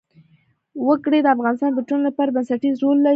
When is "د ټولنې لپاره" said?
1.73-2.33